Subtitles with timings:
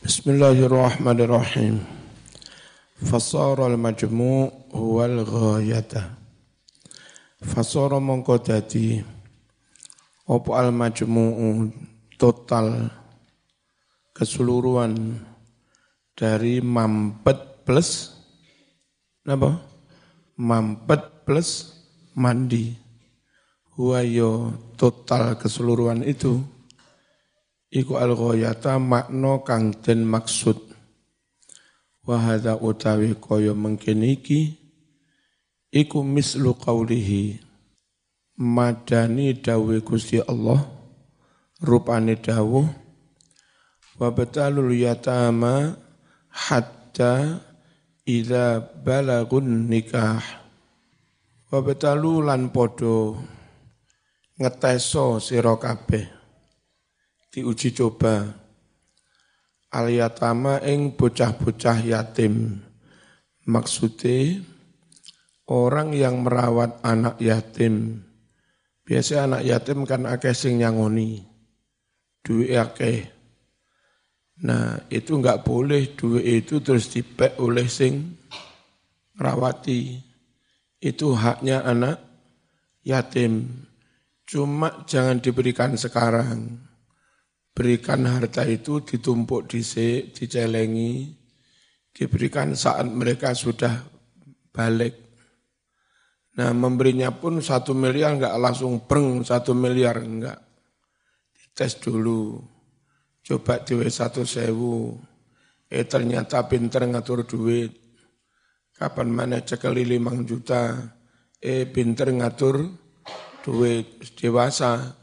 [0.00, 1.84] Bismillahirrahmanirrahim.
[3.04, 6.16] Fasara al-majmu' huwa al-ghayata.
[7.44, 8.96] Fasara mongko dadi
[10.24, 11.68] apa al-majmu'u
[12.16, 12.88] total
[14.16, 15.20] keseluruhan
[16.16, 18.16] dari mampet plus
[19.28, 19.60] apa?
[20.40, 21.76] Mampet plus
[22.16, 22.72] mandi.
[23.76, 26.40] Huwa yo total keseluruhan itu
[27.70, 30.58] iku al-ghayata makna kang den maksud.
[32.02, 34.58] Wa hadza utawi kaya mengkene iki
[35.70, 37.38] iku mislu qaulihi
[38.34, 40.58] madani dawe Gusti Allah
[41.62, 42.66] rupane dawuh
[44.00, 45.78] wa batalul yatama
[46.26, 47.38] hatta
[48.02, 50.24] idza balagun nikah.
[51.50, 53.18] Wa batalu lan padha
[54.38, 56.19] ngeteso sira kabeh
[57.30, 58.26] diuji coba.
[59.70, 62.58] Aliyatama ing bocah-bocah yatim.
[63.46, 64.42] Maksudnya
[65.46, 68.02] orang yang merawat anak yatim.
[68.82, 71.22] Biasa anak yatim kan akeh sing nyangoni.
[72.20, 73.06] Duit akeh.
[74.42, 78.18] Nah itu enggak boleh duit itu terus dipek oleh sing
[79.14, 80.02] rawati.
[80.82, 82.02] Itu haknya anak
[82.82, 83.46] yatim.
[84.26, 86.69] Cuma jangan diberikan sekarang
[87.60, 91.12] berikan harta itu ditumpuk dicek, dicelengi,
[91.92, 93.84] diberikan saat mereka sudah
[94.48, 94.96] balik.
[96.40, 100.40] Nah memberinya pun satu miliar enggak langsung preng satu miliar enggak.
[101.36, 102.40] Dites dulu,
[103.20, 104.96] coba duit satu sewu,
[105.68, 107.76] eh ternyata pinter ngatur duit.
[108.72, 110.96] Kapan mana cekali limang juta,
[111.36, 112.72] eh pinter ngatur
[113.44, 114.99] duit dewasa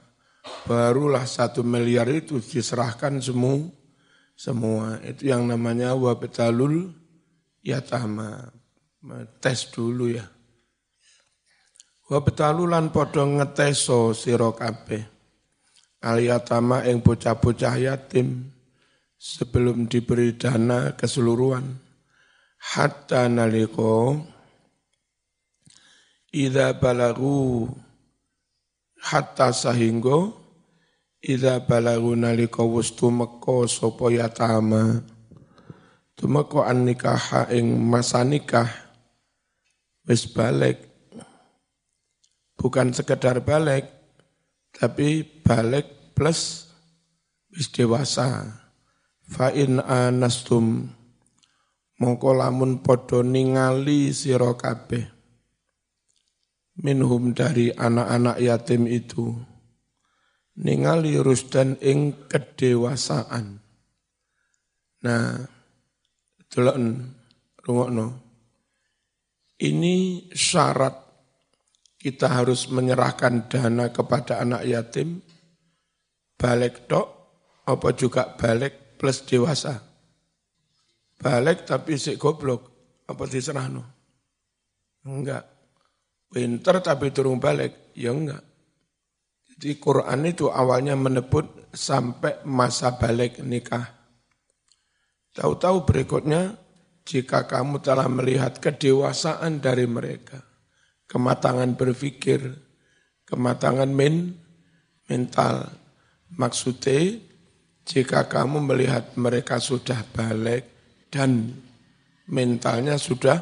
[0.67, 3.77] barulah satu miliar itu diserahkan semua
[4.37, 5.01] semua.
[5.01, 6.93] Itu yang namanya wabetalul
[7.65, 8.53] yatama.
[9.41, 10.25] Tes dulu ya.
[12.07, 15.03] Wabetalulan podo ngeteso sira kabeh.
[15.97, 18.53] Aliyatama yang bocah-bocah yatim
[19.17, 21.65] sebelum diberi dana keseluruhan.
[22.57, 24.21] Hatta naliko
[26.31, 27.65] ida balagu
[29.01, 30.47] hatta sahingga
[31.17, 35.01] Ida balagu nalika wis tumeka sapa yatama.
[36.13, 38.69] Tumeka an nikah ing masa nikah
[40.05, 40.85] wis balik.
[42.53, 43.89] Bukan sekedar balik
[44.69, 46.69] tapi balik plus
[47.49, 48.53] wis dewasa.
[49.25, 50.93] Fa in anastum
[51.97, 55.16] mongko lamun padha ningali sira kabeh
[56.81, 59.33] minhum dari anak-anak yatim itu
[60.57, 63.61] ningali rusdan ing kedewasaan.
[65.05, 65.37] Nah,
[66.49, 66.77] delok
[67.61, 68.07] rungokno.
[69.57, 70.93] Ini syarat
[71.97, 75.17] kita harus menyerahkan dana kepada anak yatim
[76.37, 77.09] balik tok
[77.65, 79.81] apa juga balik plus dewasa.
[81.17, 82.69] Balik tapi si goblok
[83.09, 83.81] apa diserahno?
[85.09, 85.56] Enggak.
[86.27, 88.43] Pinter tapi turun balik, ya enggak.
[89.57, 93.89] Jadi Quran itu awalnya menyebut sampai masa balik nikah.
[95.33, 96.53] Tahu-tahu berikutnya,
[97.07, 100.43] jika kamu telah melihat kedewasaan dari mereka,
[101.07, 102.43] kematangan berpikir,
[103.23, 104.35] kematangan men,
[105.07, 105.71] mental,
[106.35, 107.23] maksudnya
[107.87, 110.67] jika kamu melihat mereka sudah balik
[111.07, 111.55] dan
[112.27, 113.39] mentalnya sudah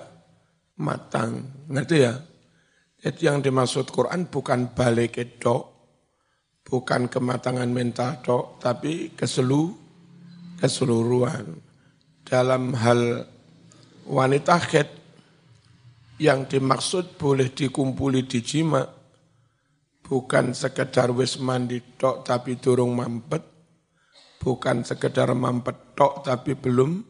[0.78, 1.66] matang.
[1.66, 2.13] Ngerti ya?
[3.05, 5.61] Jadi yang dimaksud Quran bukan balik itu,
[6.66, 9.69] bukan kematangan mental dok, tapi keselu,
[10.57, 11.53] keseluruhan.
[12.25, 13.29] Dalam hal
[14.09, 14.89] wanita khed,
[16.17, 18.81] yang dimaksud boleh dikumpuli di jima,
[20.01, 23.45] bukan sekedar wis mandi tok tapi durung mampet,
[24.41, 27.05] bukan sekedar mampet tok tapi belum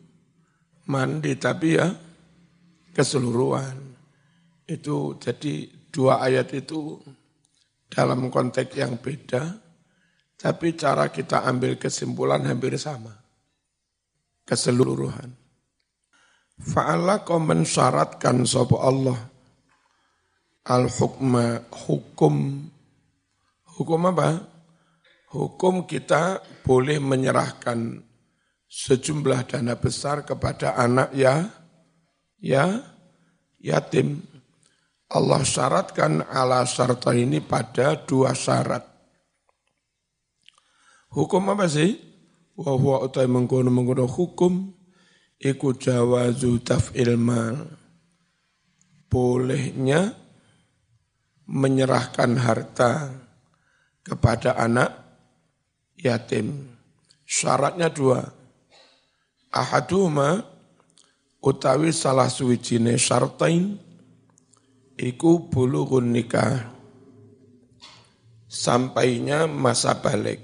[0.91, 1.87] mandi, tapi ya
[2.91, 3.95] keseluruhan.
[4.67, 6.99] Itu jadi dua ayat itu
[7.87, 9.55] dalam konteks yang beda,
[10.35, 13.15] tapi cara kita ambil kesimpulan hampir sama.
[14.43, 15.31] Keseluruhan.
[16.59, 19.19] Fa'ala kau mensyaratkan sopa Allah
[20.67, 22.67] al-hukma hukum
[23.79, 24.43] hukum apa?
[25.35, 27.99] Hukum kita boleh menyerahkan
[28.71, 31.47] sejumlah dana besar kepada anak ya
[32.39, 32.79] ya
[33.59, 34.34] yatim
[35.15, 38.83] Allah syaratkan ala syarta ini pada dua syarat.
[41.15, 42.05] Hukum apa sih?
[42.55, 44.71] wa huwa utai mengkono mengkono hukum
[45.39, 47.67] iku jawazu taf'il mal
[49.11, 50.15] bolehnya
[51.45, 53.11] menyerahkan harta
[54.07, 54.91] kepada anak
[55.99, 56.63] yatim
[57.27, 58.23] syaratnya dua
[59.51, 60.47] ahaduma
[61.43, 63.83] utawi salah suwijine syartain
[64.99, 66.71] iku bulughun nikah.
[68.47, 70.39] Sampainya masa balik.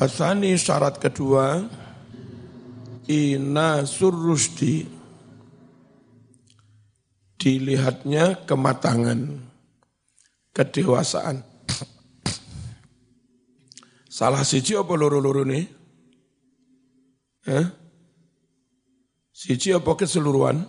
[0.00, 1.68] Wasani syarat kedua
[3.08, 4.88] ina surrusdi.
[7.38, 9.46] Dilihatnya kematangan
[10.50, 11.46] kedewasaan.
[14.10, 15.66] Salah siji apa loro-loro nih?
[17.46, 17.66] Eh?
[19.38, 20.66] siji apa keseluruhan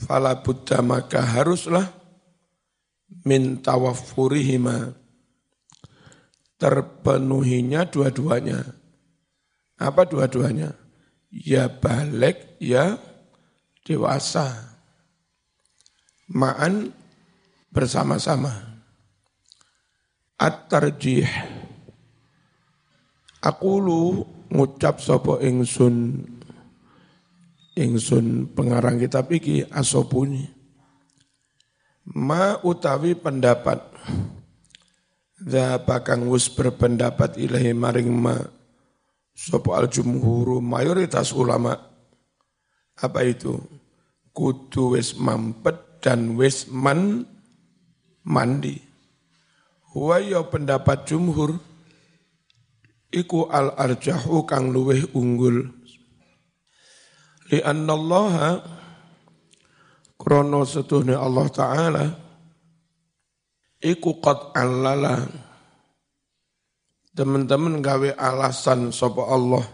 [0.00, 1.92] fala buddha maka haruslah
[3.28, 4.96] min tawaffurihima
[6.60, 8.60] terpenuhinya dua-duanya.
[9.80, 10.76] Apa dua-duanya?
[11.32, 13.00] Ya balik, ya
[13.88, 14.76] dewasa.
[16.28, 16.92] Ma'an
[17.72, 18.52] bersama-sama.
[20.36, 21.28] At-tarjih.
[23.40, 24.04] Aku lu
[24.52, 26.28] ngucap sopo ingsun
[27.74, 30.46] ingsun pengarang kitab iki asobuni.
[32.10, 33.78] Ma utawi pendapat.
[35.40, 38.36] Dhaba kang wis berpendapat ilahi maring ma.
[39.32, 41.72] Sopo al jumhuru mayoritas ulama.
[43.00, 43.56] Apa itu?
[44.36, 47.24] Kudu wis mampet dan wis man
[48.26, 48.76] mandi.
[49.90, 51.56] Huwa ya pendapat jumhur
[53.10, 55.79] iku al arjahu kang luweh unggul
[57.50, 58.62] li annallaha
[60.14, 62.04] krono setuhne Allah taala
[63.82, 65.26] iku qad alala
[67.10, 69.66] teman-teman gawe alasan sapa Allah.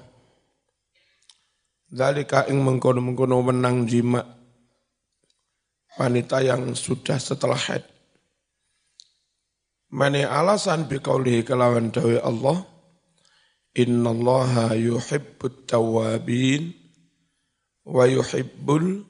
[1.87, 4.19] Dalika ing mengkono-mengkono menang jima
[5.95, 7.87] wanita yang sudah setelah haid.
[9.95, 12.59] Mane alasan biqaulihi kelawan dawe Allah
[13.77, 16.86] Innallaha yuhibbut tawabin
[17.87, 19.07] wa yuhibbul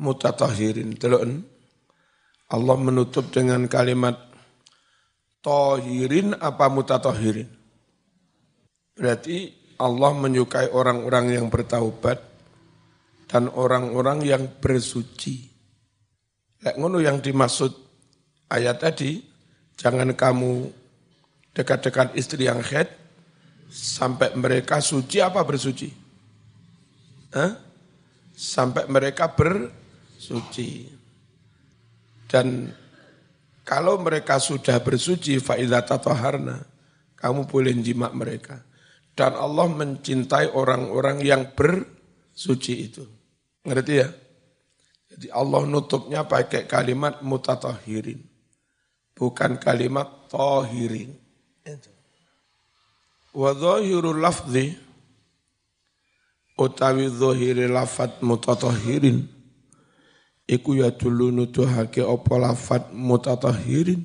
[0.00, 0.96] mutatahirin.
[0.96, 1.44] Teloken
[2.46, 4.16] Allah menutup dengan kalimat
[5.42, 7.50] tohirin apa mutatohirin.
[8.96, 12.22] Berarti Allah menyukai orang-orang yang bertaubat
[13.28, 15.52] dan orang-orang yang bersuci.
[16.62, 17.74] Lek ngono yang dimaksud
[18.48, 19.20] ayat tadi,
[19.76, 20.70] jangan kamu
[21.52, 22.88] dekat-dekat istri yang head
[23.68, 25.90] sampai mereka suci apa bersuci?
[27.34, 27.65] Hah?
[28.36, 30.92] Sampai mereka bersuci.
[32.28, 32.68] Dan
[33.64, 36.60] kalau mereka sudah bersuci tatoharna,
[37.16, 38.60] kamu boleh jimak mereka.
[39.16, 43.04] Dan Allah mencintai orang-orang yang bersuci itu.
[43.64, 44.08] Ngerti ya?
[45.16, 48.20] Jadi Allah nutupnya pakai kalimat mutatahirin.
[49.16, 51.16] Bukan kalimat tohirin.
[53.32, 54.20] Wa dhahirul
[56.56, 59.28] utawi dhahiri lafat mutatahirin.
[60.46, 64.02] Iku ya dulu nuduhake apa lafat mutatahirin?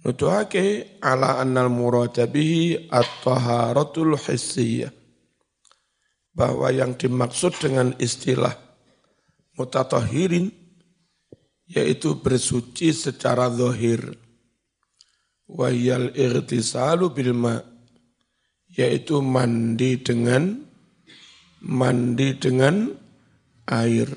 [0.00, 4.92] Nuduhake ala annal murada bihi at-taharatul hissiyah.
[6.30, 8.54] Bahwa yang dimaksud dengan istilah
[9.58, 10.48] mutatahirin
[11.70, 14.14] yaitu bersuci secara zahir
[15.50, 17.54] wayal irtisalu bil ma
[18.70, 20.69] yaitu mandi dengan
[21.64, 22.88] mandi dengan
[23.68, 24.08] air.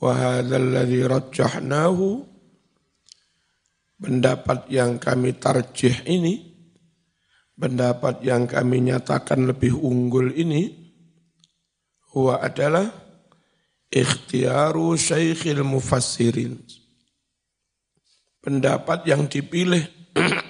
[0.00, 1.04] Wahadalladzi
[4.00, 6.40] pendapat yang kami tarjih ini,
[7.52, 10.72] pendapat yang kami nyatakan lebih unggul ini,
[12.16, 12.88] huwa adalah
[13.92, 16.56] ikhtiaru syaikhil mufassirin.
[18.40, 19.84] Pendapat yang dipilih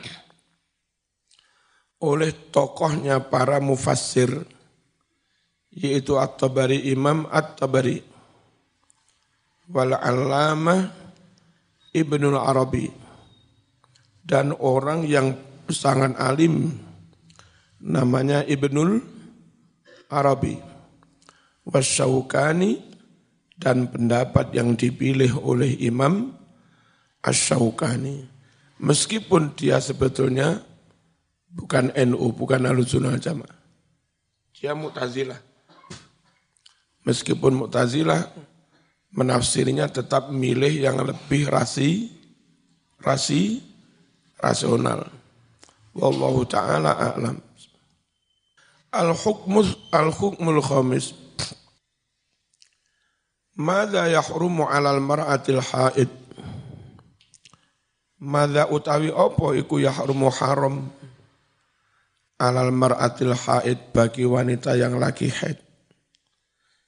[2.06, 4.30] oleh tokohnya para mufassir
[5.74, 8.02] yaitu At-Tabari Imam At-Tabari.
[9.70, 10.90] Wal alama
[11.94, 12.90] Ibnul Arabi.
[14.20, 15.34] Dan orang yang
[15.70, 16.74] sangat alim
[17.82, 18.98] namanya Ibnul
[20.10, 20.58] Arabi.
[21.66, 22.82] Wasyaukani
[23.60, 26.32] dan pendapat yang dipilih oleh Imam
[27.20, 28.24] Asyaukani
[28.80, 30.64] meskipun dia sebetulnya
[31.52, 33.60] bukan NU bukan Ahlussunnah Jamaah.
[34.56, 35.49] Dia Mu'tazilah
[37.04, 38.28] meskipun Mu'tazilah
[39.14, 42.10] menafsirnya tetap milih yang lebih rasi,
[43.02, 43.58] rasi,
[44.38, 45.06] rasional.
[45.96, 47.36] Wallahu taala a'lam.
[48.90, 51.14] Al-hukmus al-hukmul khamis.
[53.58, 56.10] Mada yahrumu 'alal mar'atil haid?
[58.20, 60.88] Mada utawi opo iku yahrumu haram
[62.40, 65.69] alal mar'atil haid bagi wanita yang lagi haid.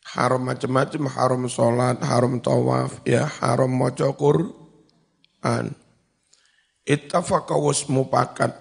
[0.02, 5.72] Haram macam-macam, haram sholat, haram tawaf, ya haram maca Quran.
[6.82, 7.54] Ittafaqa
[7.86, 8.52] mupakat.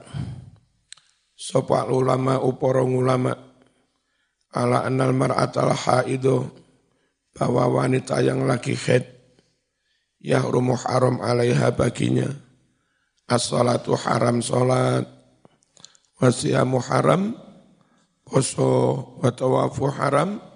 [1.33, 3.33] Sopa ulama uporong ulama.
[4.53, 6.53] Ala anal mar'atal haido
[7.33, 9.07] bahwa wanita yang lagi haid
[10.21, 12.29] yahrumu haram alaiha baginya.
[13.25, 15.07] As-salatu haram salat
[16.21, 17.33] wasiyamu haram
[18.27, 20.50] poso wa tawafu haram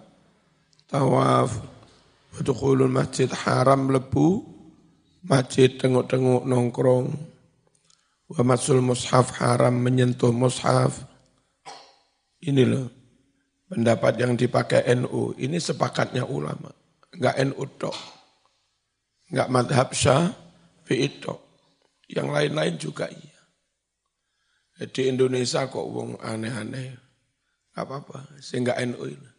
[0.87, 1.49] tawaf
[2.35, 4.43] wa masjid haram lebu
[5.23, 7.35] masjid tengok-tengok nongkrong
[8.25, 11.05] Wa masul mushaf haram menyentuh mushaf.
[12.41, 12.89] Ini loh
[13.69, 15.37] pendapat yang dipakai NU.
[15.37, 16.73] Ini sepakatnya ulama.
[17.13, 17.97] Enggak NU tok.
[19.29, 21.41] Enggak madhab syafi'i tok.
[22.09, 23.41] Yang lain-lain juga iya.
[24.89, 26.97] Di Indonesia kok wong aneh-aneh.
[27.77, 28.41] Apa-apa.
[28.41, 29.29] Sehingga NU ini.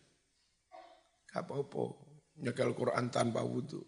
[1.37, 1.85] Apa-apa.
[2.41, 3.81] Nyekel Quran tanpa wudhu.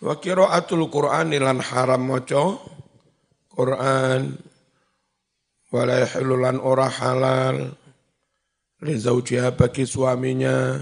[0.00, 2.60] Wa kiraatul Quran lan haram moco
[3.52, 4.36] Quran.
[5.72, 7.72] Wala yahilulan ora halal.
[8.84, 10.76] Li zaujiha bagi suaminya.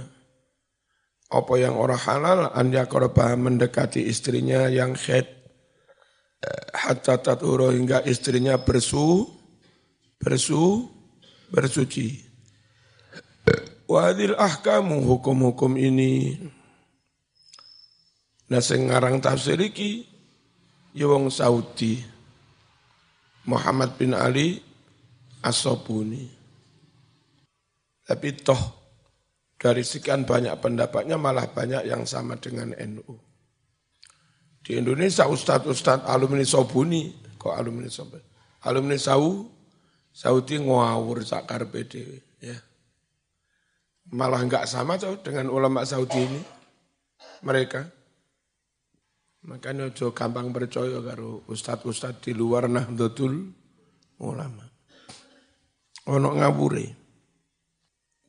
[1.30, 5.30] Apa yang ora halal an yakorba mendekati istrinya yang khed.
[6.74, 9.24] Hatta taturo hingga istrinya bersu
[10.20, 10.84] bersu
[11.48, 12.33] bersuci
[13.84, 16.40] wadil ahkamu hukum-hukum ini
[18.48, 20.04] nah sing ngarang tafsir iki
[20.94, 22.14] ya wong Saudi
[23.44, 24.60] Muhammad bin Ali
[25.44, 26.24] As-Sobuni.
[28.04, 28.60] Tapi toh
[29.60, 33.16] dari sekian banyak pendapatnya malah banyak yang sama dengan NU.
[34.64, 38.24] Di Indonesia ustadz-ustadz alumni Sobuni, kok alumni Sobuni?
[38.64, 39.44] Alumni Sau,
[40.08, 42.23] Saudi ngawur sakar PDW.
[44.12, 46.42] Malah enggak sama tuh dengan ulama Saudi ini.
[47.44, 48.04] Mereka
[49.44, 53.52] Makanya ojo gampang percaya karo ustad-ustad di luar Nahdlatul
[54.24, 54.64] Ulama.
[56.08, 56.86] Ono ngabure.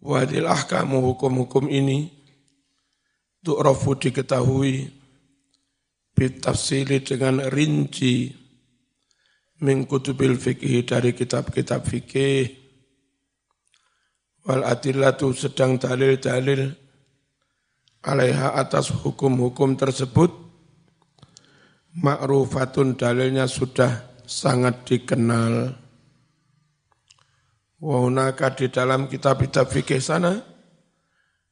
[0.03, 2.11] Wadil ahkamu hukum-hukum ini
[3.41, 4.91] tu'rafu diketahui
[6.11, 8.29] bitafsili dengan rinci
[9.63, 12.64] min kutubil fikih dari kitab-kitab fikih
[14.45, 16.69] wal adillatu sedang dalil-dalil
[18.05, 20.29] alaiha atas hukum-hukum tersebut
[21.97, 25.73] ma'rufatun dalilnya sudah sangat dikenal.
[27.81, 30.41] Wahunaka di dalam kitab-kitab fikih sana,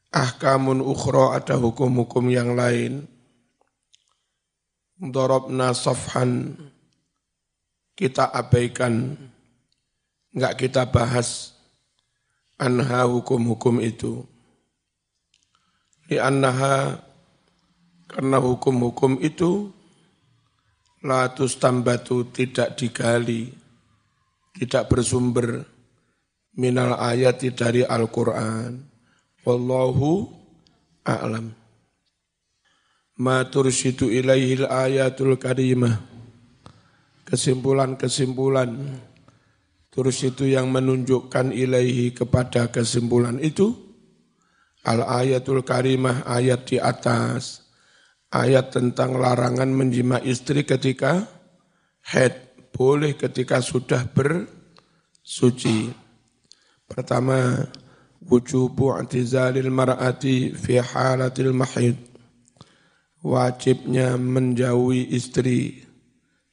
[0.10, 3.06] ahkamun ukhro ada hukum-hukum yang lain.
[5.04, 6.56] Dorobna sofhan,
[7.94, 9.20] kita abaikan,
[10.32, 11.54] enggak kita bahas
[12.60, 14.26] anha hukum-hukum itu.
[16.10, 17.00] Di annaha,
[18.12, 19.72] karena hukum-hukum itu
[21.04, 23.52] Latus tambatu tidak digali,
[24.56, 25.68] tidak bersumber
[26.56, 28.88] minal ayat dari Al-Quran.
[29.44, 30.32] Wallahu
[31.04, 31.52] a'lam.
[33.20, 36.00] Ma tursitu ilaihil ayatul karimah.
[37.28, 38.72] Kesimpulan-kesimpulan
[39.94, 43.78] terus itu yang menunjukkan ilaihi kepada kesimpulan itu
[44.90, 47.64] al ayatul karimah ayat di atas
[48.34, 51.30] ayat tentang larangan menjima istri ketika
[52.10, 52.34] head,
[52.74, 55.94] boleh ketika sudah bersuci.
[56.90, 57.64] Pertama,
[58.26, 61.96] wujubu antizalil mar'ati fi halatil mahid.
[63.24, 65.80] Wajibnya menjauhi istri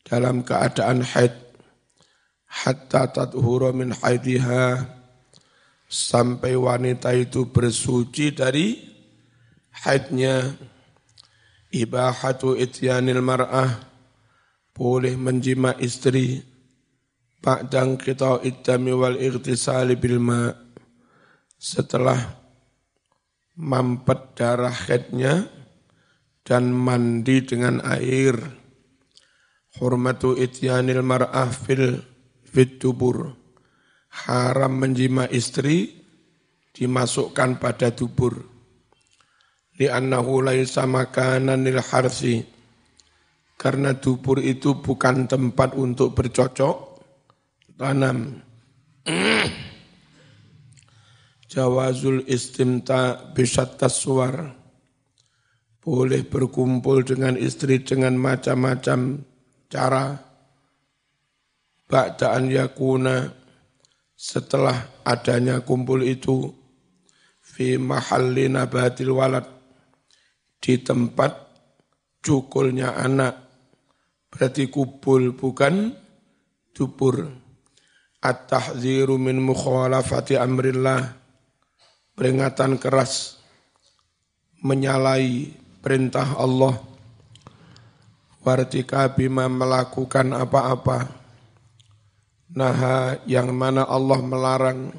[0.07, 1.50] dalam keadaan haid
[2.51, 4.83] hatta tadhura min haidiha
[5.87, 8.79] sampai wanita itu bersuci dari
[9.87, 10.55] haidnya.
[11.71, 13.79] Ibahatu ityanil mar'ah
[14.75, 16.43] boleh menjima istri.
[17.39, 20.51] Ba'dang kita ittami wal irtisali bil ma.
[21.55, 22.19] Setelah
[23.55, 25.47] mampet darah headnya
[26.43, 28.35] dan mandi dengan air.
[29.79, 32.10] Hurmatu ityanil mar'ah fil
[32.51, 33.31] fit tubur
[34.27, 36.03] haram menjima istri
[36.75, 38.43] dimasukkan pada tubur
[39.79, 42.43] li'annahu laisa makanan lil harsi
[43.61, 46.91] karena dubur itu bukan tempat untuk bercocok
[47.81, 48.41] tanam.
[51.51, 54.61] Jawazul istimta bisyatta suar.
[55.81, 59.25] Boleh berkumpul dengan istri dengan macam-macam
[59.73, 60.30] cara.
[61.91, 63.35] Ba'daan yakuna
[64.15, 66.55] setelah adanya kumpul itu
[67.43, 69.43] fi mahalli nabatil walad
[70.63, 71.35] di tempat
[72.23, 73.35] cukulnya anak.
[74.31, 75.91] Berarti kubul bukan
[76.71, 77.27] dubur.
[78.23, 81.19] At-tahziru min mukhalafati amrillah
[82.15, 83.43] peringatan keras
[84.63, 86.79] menyalahi perintah Allah.
[88.45, 91.20] Wartika bima melakukan apa-apa
[92.55, 94.91] naha yang mana Allah melarang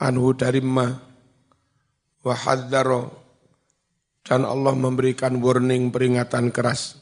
[0.00, 0.88] anhu dari ma.
[2.22, 2.36] Wa
[4.22, 6.94] dan Allah memberikan warning peringatan keras.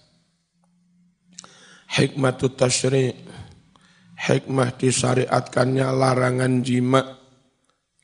[1.92, 3.12] Hikmatut tasyri'
[4.16, 7.02] hikmah disyariatkannya larangan jima.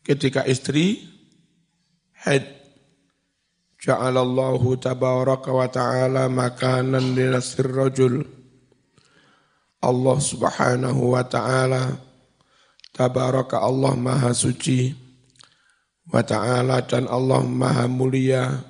[0.05, 1.03] Ketika istri
[2.25, 2.47] haid
[3.83, 8.25] ja'alallahu tabaraka wa ta'ala makanan linasir rajul
[9.83, 11.97] Allah subhanahu wa ta'ala.
[12.97, 14.95] Tabaraka Allah maha suci
[16.09, 18.65] wa ta'ala dan Allah maha mulia.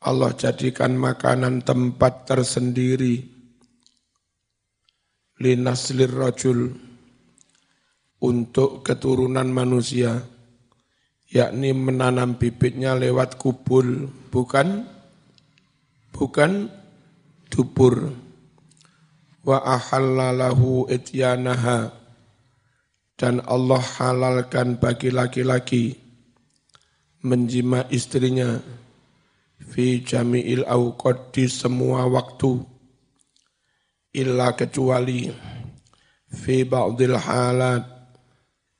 [0.00, 3.22] Allah jadikan makanan tempat tersendiri.
[5.40, 6.74] Linaslir rajul
[8.20, 10.20] untuk keturunan manusia
[11.30, 14.84] yakni menanam bibitnya lewat kubul, bukan?
[16.10, 16.68] Bukan?
[17.50, 18.14] Dubur.
[19.50, 21.90] Wa ahallalahu ityanaha.
[23.18, 25.98] Dan Allah halalkan bagi laki-laki
[27.26, 28.62] menjima istrinya
[29.58, 32.62] fi jami'il awqat di semua waktu.
[34.14, 35.26] Illa kecuali
[36.30, 37.82] fi ba'dil halat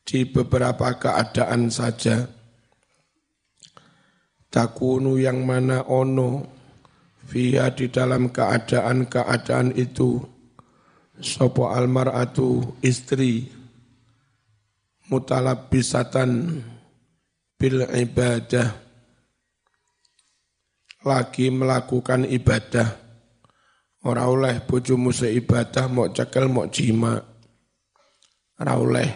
[0.06, 2.30] di beberapa keadaan saja.
[4.50, 6.46] Takunu yang mana ono
[7.26, 10.39] via di dalam keadaan-keadaan itu
[11.20, 13.48] sopo almaratu istri
[15.08, 16.60] mutalabisatan
[17.60, 18.68] bil ibadah.
[21.00, 22.88] Lagi melakukan ibadah.
[24.04, 27.16] Ora oleh bojomu ibadah mau cekel mau jima
[28.60, 29.10] ora oleh.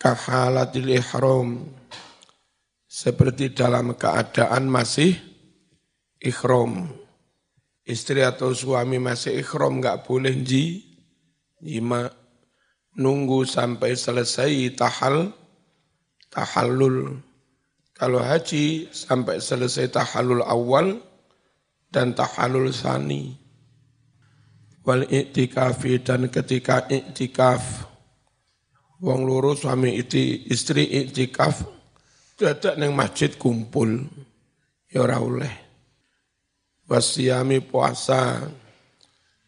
[0.00, 1.76] Kahalatil ihram.
[2.90, 5.16] Seperti dalam keadaan masih
[6.20, 6.99] ikhram.
[7.90, 10.86] Istri atau suami masih ikhram nggak boleh ji,
[11.58, 12.06] jima
[12.94, 15.34] nunggu sampai selesai tahal,
[16.30, 17.18] tahallul.
[17.98, 21.02] Kalau haji sampai selesai tahallul awal
[21.90, 23.34] dan tahallul sani.
[24.86, 27.90] Wal i'tikafi dan ketika i'tikaf.
[29.02, 29.98] Wong lurus suami
[30.48, 31.80] istri i'tikaf
[32.40, 34.08] dadak neng masjid kumpul
[34.88, 35.69] ya ora oleh
[36.90, 38.50] wasiami puasa.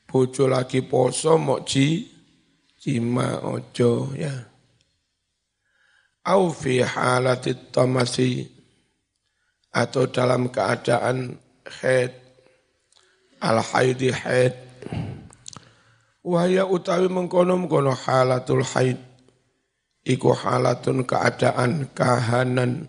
[0.07, 2.07] Bojo lagi poso mok ji
[2.79, 4.31] jima ojo ya.
[6.23, 8.47] Au fi halatit tamasi
[9.75, 11.35] atau dalam keadaan
[11.81, 12.13] haid
[13.43, 14.55] al haidi haid
[16.23, 19.01] wahya utawi mengkono-mengkono halatul haid
[20.07, 22.87] iku halatun keadaan kahanan.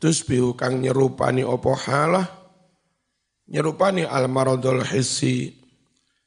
[0.00, 2.39] Tusbihu kang nyerupani opo halah
[3.50, 5.52] nyerupani al maradul hissi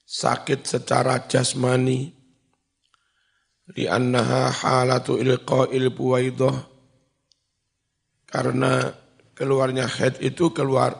[0.03, 2.11] sakit secara jasmani
[3.73, 6.55] li annaha halatu ilqa'il buwaidah
[8.27, 8.91] karena
[9.33, 10.99] keluarnya head itu keluar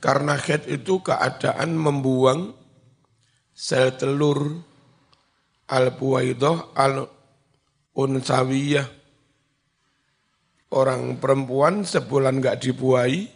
[0.00, 2.56] karena head itu keadaan membuang
[3.54, 4.64] sel telur
[5.70, 7.08] al buwaidah al
[7.94, 8.86] unsawiyah.
[10.74, 13.30] Orang perempuan sebulan nggak dibuahi,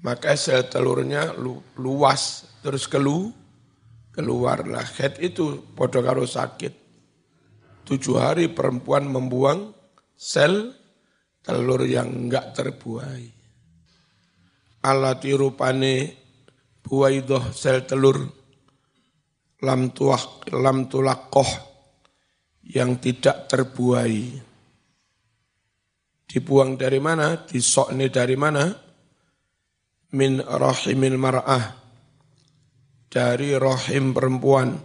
[0.00, 3.32] maka sel telurnya lu, luas, terus kelu,
[4.16, 4.84] keluarlah.
[4.96, 6.72] Head itu podo karo sakit.
[7.84, 9.76] Tujuh hari perempuan membuang
[10.16, 10.72] sel
[11.44, 13.26] telur yang enggak terbuai.
[14.80, 15.96] Alati rupane
[16.80, 18.16] buaidoh sel telur
[19.60, 21.50] lam tuah lam tulakoh
[22.64, 24.48] yang tidak terbuai.
[26.30, 27.34] Dibuang dari mana?
[27.42, 28.89] Disokne dari mana?
[30.10, 31.78] Min rahimil mar'ah.
[33.10, 34.78] Dari rahim perempuan.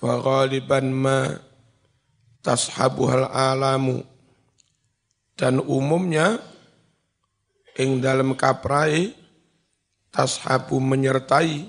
[0.00, 1.28] Wa ghaliban ma
[2.44, 4.00] tashabuhal alamu.
[5.36, 6.40] Dan umumnya
[7.76, 9.12] ing dalam kaprai
[10.08, 11.68] tashabu menyertai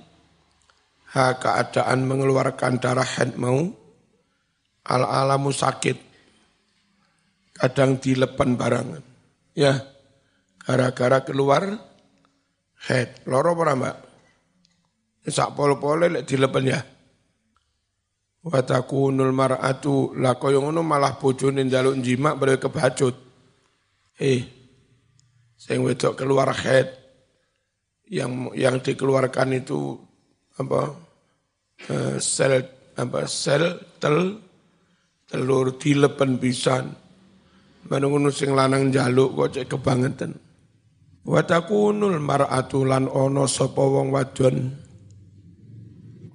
[1.11, 3.67] ha keadaan mengeluarkan darah head mau
[4.87, 5.99] al-alamu sakit
[7.51, 9.03] kadang dilepan barangan
[9.51, 9.75] ya
[10.67, 11.79] gara-gara keluar
[12.91, 13.23] head.
[13.23, 13.95] Loro apa mbak?
[15.31, 16.79] Sak pol-pole lek dilepan ya.
[18.43, 20.11] Wa takunul mar'atu.
[20.19, 23.15] La koyo ngono malah bojone njaluk jimak bare kebacut.
[24.19, 24.43] Eh
[25.55, 26.91] sing wedok keluar head.
[28.11, 29.99] Yang yang dikeluarkan itu
[30.59, 30.95] apa
[31.91, 32.63] uh, sel
[32.95, 34.39] apa sel tel
[35.27, 36.91] telur dilepen pisan.
[37.87, 40.46] Ngono sing lanang njaluk kok cek kebangetan
[41.27, 44.57] wa takunul mar'atu lan ono sapa wong wadon.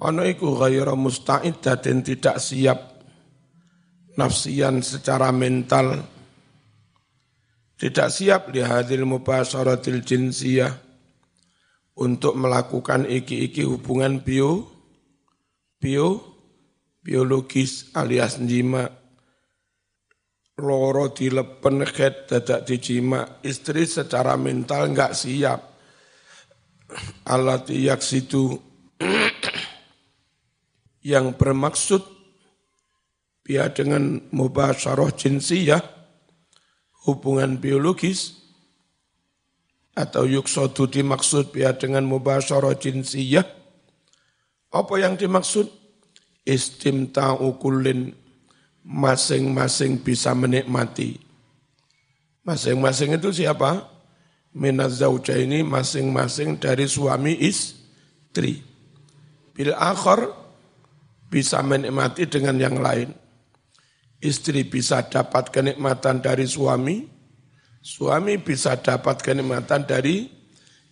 [0.02, 0.92] Ono iku ghaira
[1.78, 2.78] dan tidak siap
[4.18, 6.04] nafsian secara mental.
[7.78, 10.70] Tidak siap di hadir mubasharatil jinsiyah
[11.98, 14.70] untuk melakukan iki-iki hubungan bio
[15.82, 16.22] bio
[17.02, 19.01] biologis alias jima
[20.62, 25.60] loro dilepen head dadak dijima istri secara mental enggak siap.
[27.26, 27.66] Alat
[27.98, 28.54] situ
[31.12, 32.06] yang bermaksud
[33.48, 35.82] ya dengan mubasyarah jinsiyah
[37.08, 38.38] hubungan biologis
[39.98, 43.62] atau yuksodu dimaksud ya dengan mubasyarah jinsiyah
[44.72, 45.68] apa yang dimaksud?
[46.42, 48.10] Istimta'u kullin
[48.82, 51.18] masing-masing bisa menikmati
[52.42, 53.86] masing-masing itu siapa
[54.52, 54.98] minaz
[55.32, 58.62] ini masing-masing dari suami istri
[59.54, 60.42] bil akhir
[61.32, 63.08] bisa menikmati dengan yang lain.
[64.22, 67.08] Istri bisa dapat kenikmatan dari suami,
[67.80, 70.28] suami bisa dapat kenikmatan dari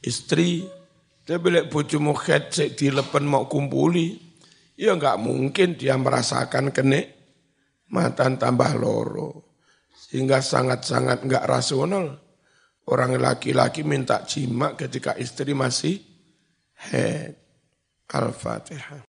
[0.03, 0.65] istri.
[1.29, 4.19] Dia bilang bojomu di dilepen mau kumpuli,
[4.75, 6.75] ya enggak mungkin dia merasakan
[7.91, 9.59] kenikmatan tambah loro.
[9.91, 12.19] Sehingga sangat-sangat enggak rasional.
[12.91, 15.99] Orang laki-laki minta jima ketika istri masih
[16.91, 17.35] head.
[18.11, 18.99] Al-Fatihah.